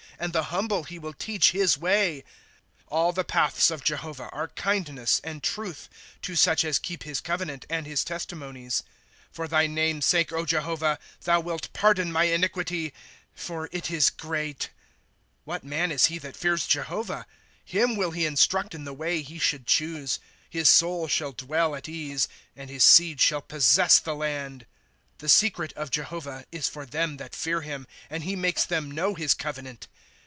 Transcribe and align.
And 0.19 0.33
the 0.33 0.43
humble 0.53 0.83
he 0.83 0.99
will 0.99 1.13
teach 1.13 1.49
his 1.49 1.79
way," 1.79 2.23
All 2.89 3.11
the 3.11 3.23
patba 3.23 3.71
of 3.71 3.83
Jehovah 3.83 4.29
are 4.31 4.49
kindness 4.49 5.19
and 5.23 5.41
truth, 5.41 5.89
To 6.21 6.35
such 6.35 6.63
as 6.63 6.77
keep 6.77 7.01
his 7.01 7.19
covenant 7.19 7.65
and 7.71 7.87
his 7.87 8.03
testimonies." 8.03 8.83
For 9.33 9.47
thy 9.47 9.65
name's 9.65 10.05
sake, 10.05 10.29
Jehovah, 10.45 10.99
Thou 11.23 11.39
wilt 11.39 11.73
pardon 11.73 12.11
my 12.11 12.25
iniquity, 12.25 12.93
for 13.33 13.67
it 13.71 13.89
is 13.89 14.11
great!" 14.11 14.69
What 15.45 15.63
man 15.63 15.91
is 15.91 16.05
he 16.05 16.19
tha,t 16.19 16.37
feai 16.37 16.53
s 16.53 16.67
Jeliovah? 16.67 17.25
Him 17.65 17.95
will 17.95 18.11
he 18.11 18.27
instruct 18.27 18.75
in 18.75 18.83
the 18.83 18.93
way 18.93 19.23
he 19.23 19.39
should 19.39 19.65
choose." 19.65 20.19
His 20.51 20.69
soul 20.69 21.07
shall 21.07 21.31
dwell 21.31 21.73
at 21.73 21.89
ease. 21.89 22.27
And 22.55 22.69
his 22.69 22.83
seed 22.83 23.19
shall 23.21 23.41
possess 23.41 23.97
the 23.97 24.13
land. 24.13 24.67
'* 24.91 25.17
The 25.17 25.29
secret 25.29 25.73
of 25.73 25.89
Jehovah 25.89 26.45
is 26.51 26.69
for 26.69 26.85
them 26.85 27.17
that 27.17 27.33
fear 27.33 27.61
him. 27.61 27.87
And 28.07 28.23
he 28.23 28.35
makes 28.35 28.65
them 28.65 28.91
know 28.91 29.15
his 29.15 29.33
covenant. 29.33 29.87